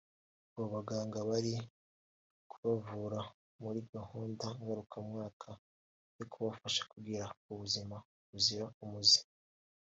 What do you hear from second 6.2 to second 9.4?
kubafasha kugira ubuzima buzira umuze